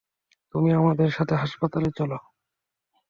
তুমি 0.53 0.69
আমাদের 0.73 1.09
সাথে 1.11 1.33
হাসপাতালে 1.35 1.89
চলো! 1.91 2.17